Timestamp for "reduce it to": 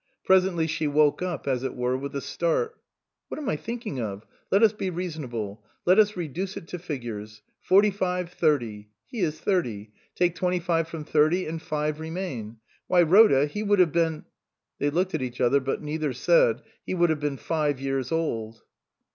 6.17-6.79